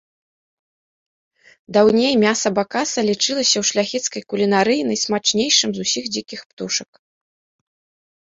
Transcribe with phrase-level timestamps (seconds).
[1.75, 6.91] Даўней мяса бакаса лічылася ў шляхецкай кулінарыі найсмачнейшым з усіх дзікіх птушак.